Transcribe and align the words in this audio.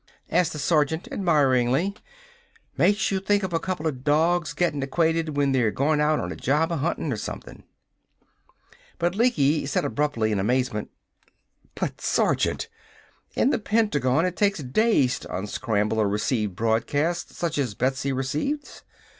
asked 0.31 0.51
the 0.51 0.57
sergeant 0.57 1.07
admiringly. 1.11 1.93
"Makes 2.75 3.11
you 3.11 3.19
think 3.19 3.43
of 3.43 3.53
a 3.53 3.59
coupla 3.59 3.91
dogs 3.91 4.51
gettin' 4.51 4.81
acquainted 4.81 5.37
when 5.37 5.51
they're 5.51 5.69
goin' 5.69 6.01
out 6.01 6.19
on 6.19 6.31
a 6.31 6.35
job 6.35 6.71
of 6.71 6.79
hunting 6.79 7.13
or 7.13 7.17
something." 7.17 7.61
But 8.97 9.13
Lecky 9.13 9.67
said 9.67 9.85
abruptly, 9.85 10.31
in 10.31 10.39
amazement: 10.39 10.89
"But, 11.75 12.01
Sergeant! 12.01 12.67
In 13.35 13.51
the 13.51 13.59
Pentagon 13.59 14.25
it 14.25 14.35
takes 14.35 14.63
days 14.63 15.19
to 15.19 15.35
unscramble 15.37 15.99
a 15.99 16.07
received 16.07 16.55
broadcast 16.55 17.33
such 17.35 17.59
as 17.59 17.75
Betsy 17.75 18.11
receives! 18.11 18.81